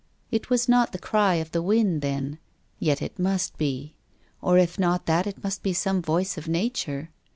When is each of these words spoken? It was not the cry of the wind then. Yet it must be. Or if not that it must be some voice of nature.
It 0.31 0.49
was 0.49 0.67
not 0.67 0.93
the 0.93 0.97
cry 0.97 1.35
of 1.35 1.51
the 1.51 1.61
wind 1.61 2.01
then. 2.01 2.39
Yet 2.79 3.03
it 3.03 3.19
must 3.19 3.55
be. 3.59 3.93
Or 4.41 4.57
if 4.57 4.79
not 4.79 5.05
that 5.05 5.27
it 5.27 5.43
must 5.43 5.61
be 5.61 5.73
some 5.73 6.01
voice 6.01 6.39
of 6.39 6.47
nature. 6.47 7.11